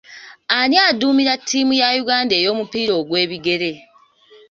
Ani 0.57 0.75
aduumira 0.87 1.33
ttiimu 1.39 1.73
ya 1.81 1.87
Uganda 2.01 2.33
ey'omupiira 2.39 2.93
ogw'ebigere? 2.99 3.71